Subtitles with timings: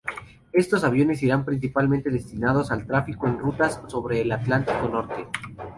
[0.51, 5.27] Estos aviones irán principalmente destinados al tráfico en rutas sobre el Atlántico Norte.